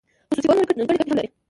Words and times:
خصوصي 0.29 0.43
کول 0.47 0.57
نورې 0.57 0.67
ګڼې 0.77 0.85
ګټې 0.89 1.05
هم 1.09 1.17
لري. 1.17 1.29